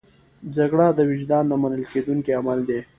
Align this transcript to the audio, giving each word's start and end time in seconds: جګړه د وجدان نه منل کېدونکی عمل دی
جګړه 0.55 0.87
د 0.93 0.99
وجدان 1.09 1.43
نه 1.51 1.55
منل 1.61 1.83
کېدونکی 1.91 2.31
عمل 2.39 2.59
دی 2.69 2.79